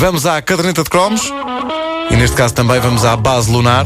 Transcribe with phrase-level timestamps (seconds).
[0.00, 1.30] Vamos à caderneta de cromos.
[2.10, 3.84] E neste caso também vamos à base lunar.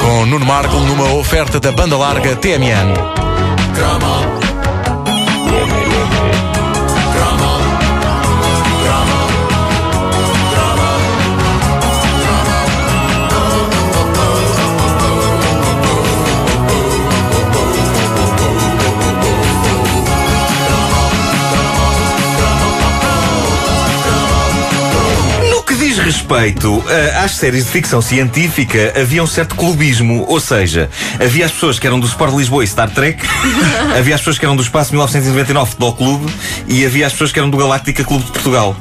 [0.00, 2.94] Com Nuno Marco numa oferta da banda larga TMN.
[26.42, 30.24] Respeito eh, às séries de ficção científica, havia um certo clubismo.
[30.26, 33.22] Ou seja, havia as pessoas que eram do Sport Lisboa e Star Trek,
[33.96, 36.32] havia as pessoas que eram do Espaço 1999 Futebol Clube
[36.66, 38.76] e havia as pessoas que eram do Galáctica Clube de Portugal.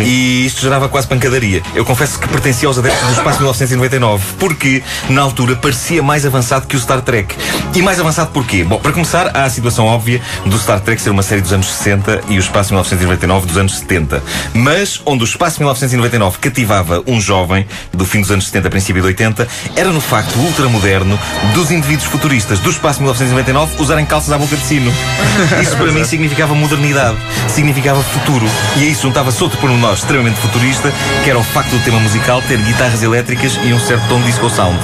[0.00, 1.62] E isto gerava quase pancadaria.
[1.74, 6.66] Eu confesso que pertencia aos adeptos do Espaço 1999, porque na altura parecia mais avançado
[6.66, 7.36] que o Star Trek.
[7.74, 8.64] E mais avançado porquê?
[8.64, 11.66] Bom, para começar, há a situação óbvia do Star Trek ser uma série dos anos
[11.66, 14.22] 60 e o Espaço 1999 dos anos 70.
[14.54, 19.08] Mas onde o Espaço 1999 cativava um jovem do fim dos anos 70, princípio de
[19.08, 21.18] 80, era no facto ultramoderno
[21.54, 24.92] dos indivíduos futuristas do Espaço 1999 usarem calças à boca de sino.
[25.60, 27.16] Isso para mim significava modernidade,
[27.48, 28.46] significava futuro.
[28.76, 32.42] E a isso juntava-se outro pormenor extremamente futurista, que era o facto do tema musical
[32.42, 34.78] ter guitarras elétricas e um certo tom de disco sound.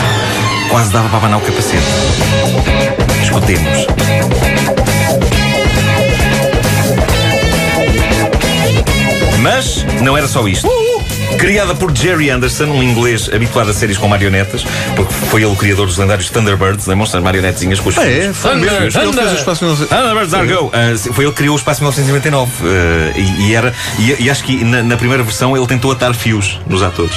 [0.71, 1.85] Quase dava para abanar o capacete.
[3.23, 3.87] Escutemos.
[9.41, 10.69] Mas não era só isto.
[11.37, 14.65] Criada por Jerry Anderson, um inglês habituado a séries com marionetas,
[14.97, 18.23] porque foi ele o criador dos lendários Thunderbirds, lembram-se das marionetezinhas com os Ah, é?
[18.23, 18.37] fios?
[18.37, 18.77] Foi mesmo.
[18.79, 20.71] Ele fez o espaço 19- Thunderbirds are go!
[20.75, 24.43] Ah, foi ele que criou o Espaço 1999 ah, e, e era, e, e acho
[24.43, 27.15] que na, na primeira versão ele tentou atar fios nos atores.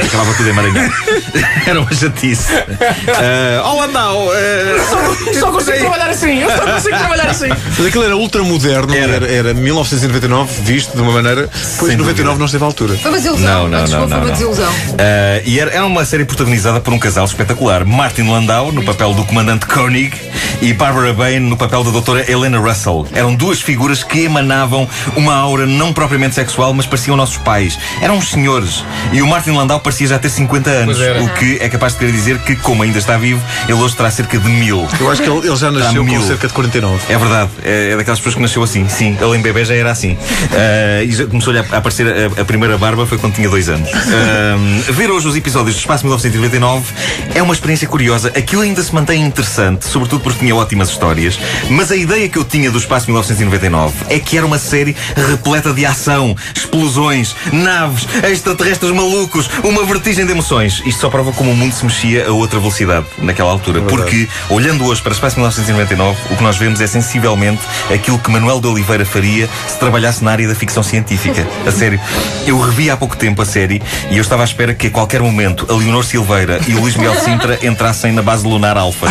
[0.00, 0.92] Mas acabava tudo emaranhado.
[1.66, 2.52] era uma chatice.
[2.52, 4.30] Uh, oh, Landau!
[4.32, 7.48] ah, Só consigo trabalhar assim, eu só consigo trabalhar assim.
[7.76, 9.16] Mas aquilo era ultramoderno, Era.
[9.16, 9.28] era.
[9.30, 11.48] Era, 1999, visto de uma maneira.
[11.78, 12.38] Pois Sem 99 dúvida.
[12.38, 12.96] não esteve altura.
[12.96, 13.46] Foi uma desilusão.
[13.46, 14.32] Não, não, não, não, foi uma não.
[14.32, 14.70] desilusão.
[14.70, 17.84] Uh, e era, era uma série protagonizada por um casal espetacular.
[17.84, 20.14] Martin Landau, no papel do comandante Koenig,
[20.60, 23.06] e Barbara Bain, no papel da doutora Helena Russell.
[23.12, 27.78] Eram duas figuras que emanavam uma aura não propriamente sexual, mas pareciam nossos pais.
[28.00, 28.84] Eram uns senhores.
[29.12, 32.12] E o Martin Landau parecia já ter 50 anos, o que é capaz de querer
[32.12, 34.86] dizer que, como ainda está vivo, ele hoje terá cerca de mil.
[35.00, 36.20] Eu acho que ele, ele já nasceu mil.
[36.20, 37.12] com cerca de 49.
[37.12, 39.16] É verdade, é, é daquelas pessoas que nasceu assim, sim.
[39.20, 40.16] Ele em bebê já era assim.
[40.52, 43.68] Ah, e já começou-lhe a, a aparecer a, a primeira barba foi quando tinha dois
[43.68, 43.88] anos.
[43.92, 46.92] Ah, ver hoje os episódios do Espaço 1999
[47.34, 48.28] é uma experiência curiosa.
[48.36, 51.38] Aquilo ainda se mantém interessante, sobretudo porque tinha ótimas histórias.
[51.70, 55.72] Mas a ideia que eu tinha do Espaço 1999 é que era uma série repleta
[55.72, 60.82] de ação, explosões, naves, extraterrestres malucos, uma vertigem de emoções.
[60.84, 63.82] Isto só prova como o mundo se mexia a outra velocidade naquela altura.
[63.82, 68.30] Porque, olhando hoje para o Espaço 1999, o que nós vemos é sensivelmente aquilo que
[68.30, 71.46] Manuel de Oliveira faria se trabalhasse na área da ficção científica.
[71.66, 72.00] A sério.
[72.48, 75.20] Eu revi há pouco tempo a série e eu estava à espera que a qualquer
[75.20, 79.06] momento a Leonor Silveira e o Luís Miguel Sintra entrassem na base lunar alfa.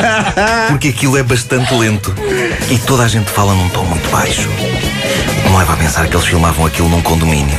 [0.68, 2.14] Porque aquilo é bastante lento
[2.70, 4.48] e toda a gente fala num tom muito baixo.
[5.62, 7.56] Leva a pensar que eles filmavam aquilo num condomínio.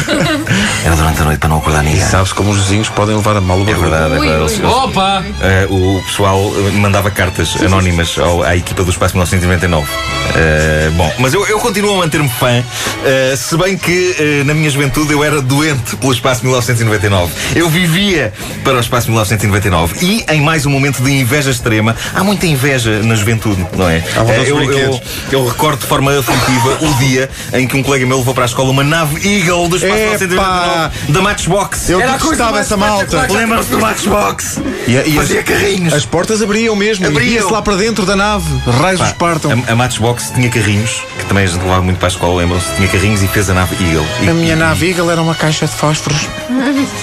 [0.82, 2.00] Era durante a noite para não acordar ninguém.
[2.00, 3.86] Sabes como os vizinhos podem levar a mal o É barulho.
[3.86, 4.14] é verdade.
[4.18, 4.34] ui, ui.
[4.40, 5.22] eles- Opa!
[5.42, 9.86] eh, o pessoal eh, mandava cartas anónimas ao- à equipa do Espaço 1999.
[10.34, 12.64] Eh, bom, mas eu, eu continuo a manter-me fã,
[13.04, 17.30] eh, se bem que na minha juventude eu era doente pelo Espaço 1999.
[17.54, 18.32] Eu vivia
[18.64, 23.02] para o Espaço 1999 e em mais um momento de inveja extrema, há muita inveja
[23.02, 24.02] na juventude, não é?
[24.16, 25.00] Há vontade de eu, eu,
[25.30, 28.46] eu recordo de forma aflitiva o dia em que um colega meu levou para a
[28.46, 30.90] escola uma nave Eagle do Espaço Epá!
[30.90, 31.88] 1999 da Matchbox.
[31.90, 33.26] Eu Era gostava mais essa malta.
[33.30, 34.60] Lembram-se do Matchbox?
[34.86, 35.92] E, a- e Fazia as, carrinhos.
[35.94, 37.06] as portas abriam mesmo.
[37.06, 37.28] Abriam.
[37.28, 38.46] E ia-se lá para dentro da nave.
[38.80, 39.50] Raios Pá, espartam.
[39.68, 42.66] A, a Matchbox tinha carrinhos, que também a gente levava muito para a escola, lembram-se?
[42.76, 44.06] Tinha carrinhos e fez a nave Eagle.
[44.22, 46.20] E- A minha e- nave Eagle era uma caixa de fósforos.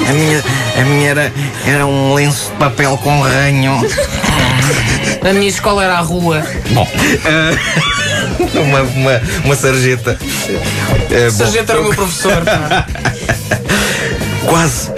[0.07, 0.43] A minha,
[0.79, 1.33] a minha era,
[1.65, 3.79] era um lenço de papel com ranho.
[5.27, 6.43] A minha escola era a rua.
[6.71, 6.87] Bom,
[7.25, 7.51] ah,
[8.55, 10.17] uma, uma, uma sarjeta.
[10.19, 12.43] Bom, Sargento era o meu professor.
[14.45, 14.91] Quase,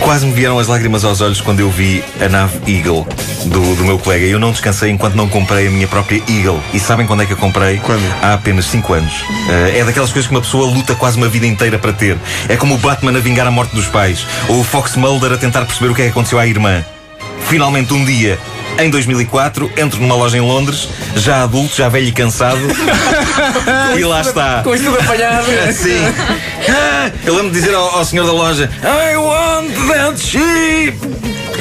[0.00, 3.06] quase me vieram as lágrimas aos olhos quando eu vi a nave Eagle
[3.46, 4.26] do, do meu colega.
[4.26, 6.60] Eu não descansei enquanto não comprei a minha própria Eagle.
[6.74, 7.78] E sabem quando é que a comprei?
[7.78, 8.02] Quando?
[8.22, 9.12] Há apenas 5 anos.
[9.48, 12.18] Eh, é daquelas coisas que uma pessoa luta quase uma vida inteira para ter.
[12.48, 14.26] É como o Batman a vingar a morte dos pais.
[14.48, 16.84] Ou o Fox Mulder a tentar perceber o que é que aconteceu à irmã.
[17.48, 18.38] Finalmente, um dia.
[18.78, 22.58] Em 2004, entro numa loja em Londres, já adulto, já velho e cansado,
[23.96, 24.62] e lá está.
[24.62, 25.46] Com isto tudo apanhado.
[25.72, 26.00] Sim.
[26.68, 30.98] Ah, eu lembro de dizer ao, ao senhor da loja: I want that sheep!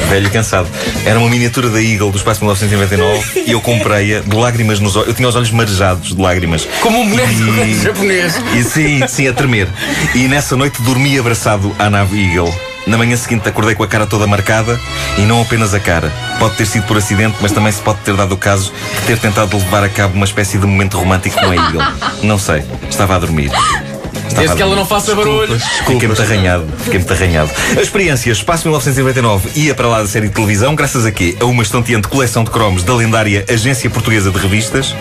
[0.09, 0.67] velho e cansado.
[1.05, 5.07] Era uma miniatura da Eagle do espaço 1999 e eu comprei-a de lágrimas nos olhos.
[5.09, 6.67] Eu tinha os olhos marejados de lágrimas.
[6.81, 8.35] Como um boneco E- japonês.
[8.53, 9.67] E sim, sim, a tremer.
[10.13, 12.53] E nessa noite dormi abraçado à nave Eagle.
[12.87, 14.79] Na manhã seguinte acordei com a cara toda marcada
[15.17, 16.11] e não apenas a cara.
[16.39, 19.19] Pode ter sido por acidente, mas também se pode ter dado o caso de ter
[19.19, 21.81] tentado levar a cabo uma espécie de momento romântico com a Eagle.
[22.23, 23.51] Não sei, estava a dormir.
[24.31, 25.59] Estava Desde que ela não faça barulho.
[25.59, 27.51] Fiquei muito arranhado, fiquei muito arranhado.
[27.77, 31.35] A experiência Espaço 1999 ia para lá da série de televisão, graças a quê?
[31.39, 34.95] A uma estonteante coleção de cromos da lendária Agência Portuguesa de Revistas,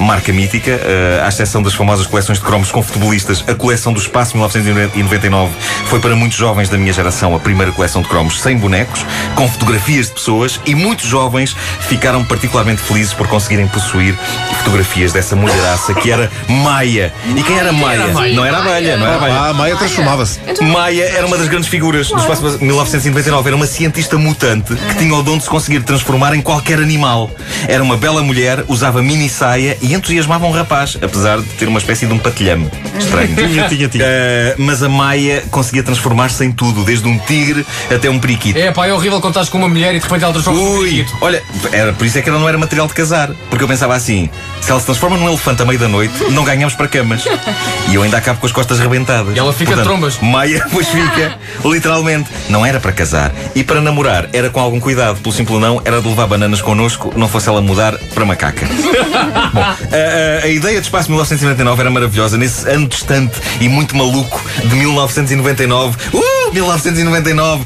[0.00, 4.00] marca mítica, eh, à exceção das famosas coleções de cromos com futebolistas, a coleção do
[4.00, 5.52] Espaço 1999
[5.86, 9.06] foi para muitos jovens da minha geração a primeira coleção de cromos sem bonecos,
[9.36, 11.54] com fotografias de pessoas e muitos jovens
[11.88, 14.16] ficaram particularmente felizes por conseguirem possuir
[14.58, 17.12] fotografias dessa mulheraça que era Maia.
[17.36, 18.08] E quem era Maia?
[18.08, 18.34] Maia?
[18.34, 19.34] Não era não abelha.
[19.34, 20.38] Ah, a Maia transformava-se.
[20.62, 23.48] Maia era uma das grandes figuras do espaço 1999.
[23.48, 27.30] Era uma cientista mutante que tinha o dom de se conseguir transformar em qualquer animal.
[27.68, 31.78] Era uma bela mulher, usava mini saia e entusiasmava um rapaz, apesar de ter uma
[31.78, 32.70] espécie de um patilhame.
[32.98, 33.34] Estranho.
[33.52, 34.04] Tinha, tinha, tinha.
[34.04, 38.58] Eh, mas a Maia conseguia transformar-se em tudo, desde um tigre até um periquito.
[38.58, 40.78] É pá, é horrível quando estás com uma mulher e de repente ela transforma-se num
[40.78, 41.18] Ui, periquito.
[41.20, 41.42] olha,
[41.72, 43.30] era por isso é que ela não era material de casar.
[43.50, 44.30] Porque eu pensava assim:
[44.60, 47.24] se ela se transforma num elefante à meia da noite, não ganhamos para camas.
[47.88, 49.34] E eu ainda acabo com as costas rebentadas.
[49.34, 50.18] E ela fica de Portanto, trombas.
[50.20, 52.30] Maia, pois fica, literalmente.
[52.48, 53.32] Não era para casar.
[53.56, 55.20] E para namorar, era com algum cuidado.
[55.20, 58.64] Pelo simples não, era de levar bananas connosco, não fosse ela mudar para macaca.
[59.52, 62.36] Bom, a, a- a ideia de Espaço 1999 era maravilhosa.
[62.38, 65.96] Nesse ano distante e muito maluco de 1999.
[66.12, 67.62] Uh, 1999!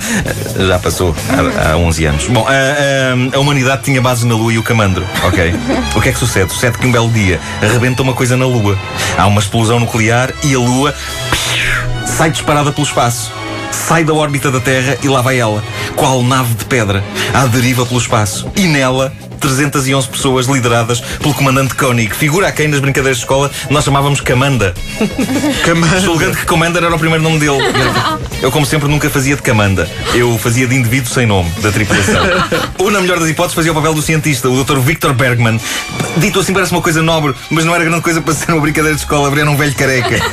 [0.59, 2.25] Uh, Já passou há, há 11 anos.
[2.29, 5.55] Bom, a, a- a humanidade tinha base na Lua e o camandro, ok?
[5.95, 6.53] O que é que sucede?
[6.53, 8.79] Sucede que um belo dia arrebenta uma coisa na Lua.
[9.19, 10.95] Há uma explosão nuclear e a Lua
[12.07, 13.31] sai disparada pelo espaço.
[13.71, 15.63] Sai da órbita da Terra e lá vai ela,
[15.97, 17.05] qual nave de pedra,
[17.35, 18.49] à deriva pelo espaço.
[18.57, 23.51] E nela, 311 pessoas lideradas pelo comandante Koenig, figura a quem nas brincadeiras de escola
[23.71, 24.75] nós chamávamos Camanda.
[26.03, 27.59] Julgando que Commander era o primeiro nome dele.
[28.43, 29.89] Eu, como sempre, nunca fazia de Camanda.
[30.15, 32.23] Eu fazia de indivíduo sem nome, da tripulação.
[32.79, 34.79] Ou, na melhor das hipóteses, fazia o papel do cientista, o Dr.
[34.79, 35.61] Victor Bergman.
[36.17, 38.95] Dito assim, parece uma coisa nobre, mas não era grande coisa para ser uma brincadeira
[38.95, 39.31] de escola.
[39.39, 40.17] Era um velho careca.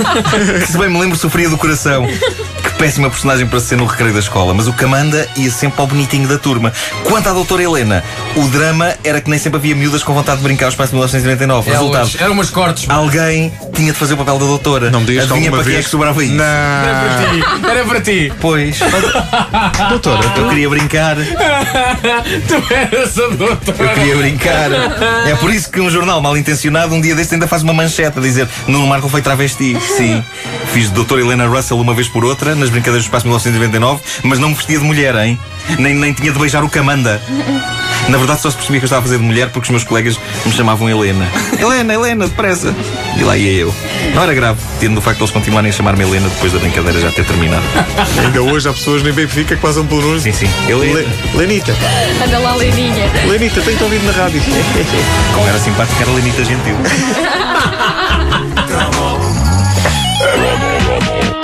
[0.64, 2.06] Que, se bem me lembro, sofria do coração.
[2.74, 4.54] Que péssima personagem para ser no recreio da escola.
[4.54, 6.72] Mas o Camanda ia sempre ao bonitinho da turma.
[7.06, 8.04] Quanto à doutora Helena,
[8.36, 10.96] o drama era que nem sempre havia miúdas com vontade de brincar ao espaço de
[10.96, 11.72] 1999.
[11.72, 11.96] Resultado.
[12.02, 12.90] Elas eram umas cortes.
[12.90, 14.90] Alguém tinha de fazer o papel da doutora.
[14.92, 16.34] Não me digas que Adivinha para quem é vez- que sobrava isso?
[16.34, 17.60] Era para Não.
[17.62, 17.66] ti.
[17.70, 18.34] Era para ti.
[18.42, 18.80] Pois,
[19.90, 21.16] Doutora, eu queria brincar,
[22.48, 23.88] Tu eras a eu doutora.
[23.94, 24.72] queria brincar.
[25.28, 28.18] É por isso que um jornal mal intencionado um dia deste ainda faz uma manchete
[28.18, 29.78] a dizer Nuno Marco foi travesti.
[29.80, 30.24] Sim,
[30.74, 34.39] fiz de doutora Helena Russell uma vez por outra nas brincadeiras do espaço 1999, mas
[34.39, 35.38] não me vestia de mulher, hein?
[35.77, 37.21] Nem, nem tinha de beijar o camanda.
[38.10, 39.83] Na verdade só se percebia que eu estava a fazer de mulher porque os meus
[39.86, 41.25] colegas me chamavam Helena.
[41.57, 42.74] Helena, Helena, depressa.
[43.18, 43.74] E lá ia eu.
[44.13, 47.00] Não era grave, tendo o facto de eles continuarem a chamar-me Helena depois da brincadeira
[47.00, 47.63] já ter terminado.
[48.21, 50.19] ainda hoje há pessoas nem bem fica que passam pelo número.
[50.19, 50.50] Sim, sim.
[50.68, 51.00] Helena.
[51.00, 51.07] Le-
[51.38, 51.74] Lenita,
[52.25, 53.09] Anda lá, Leninha.
[53.25, 54.42] Lenita, tenho-te ouvido na rádio.
[55.33, 56.75] Como era simpática, era Lenita Gentil.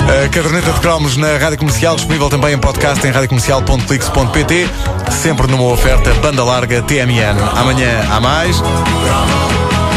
[0.10, 4.68] A caderneta de cromos na Rádio Comercial, disponível também em podcast em radiocomercial.clix.pt,
[5.12, 7.38] sempre numa oferta banda larga TMN.
[7.56, 8.60] Amanhã há mais.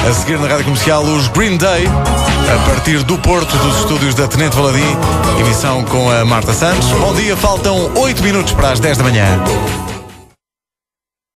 [0.07, 4.29] A seguir na Rádio Comercial, os Green Day, a partir do Porto, dos estúdios da
[4.29, 4.97] Tenente Valadim,
[5.41, 6.89] emissão com a Marta Santos.
[6.89, 9.92] Bom dia, faltam 8 minutos para as 10 da manhã.